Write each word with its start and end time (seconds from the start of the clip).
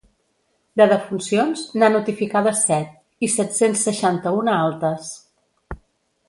De 0.79 0.85
defuncions, 0.91 1.65
n’ha 1.81 1.89
notificades 1.95 2.63
set, 2.71 2.97
i 3.27 3.31
set-cents 3.35 3.85
seixanta-una 3.91 4.57
altes. 4.65 5.13